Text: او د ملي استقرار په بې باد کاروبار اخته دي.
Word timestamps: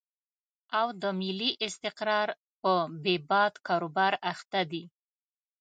او 0.79 0.87
د 1.01 1.03
ملي 1.19 1.51
استقرار 1.67 2.29
په 2.61 2.73
بې 3.03 3.15
باد 3.29 3.53
کاروبار 3.67 4.13
اخته 4.31 4.61
دي. 4.71 4.83